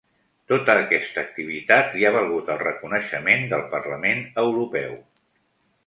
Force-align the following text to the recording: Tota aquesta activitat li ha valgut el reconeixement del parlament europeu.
Tota 0.51 0.75
aquesta 0.85 1.21
activitat 1.23 1.93
li 1.99 2.09
ha 2.09 2.13
valgut 2.17 2.51
el 2.55 2.59
reconeixement 2.65 3.47
del 3.53 3.65
parlament 3.77 4.27
europeu. 4.47 5.01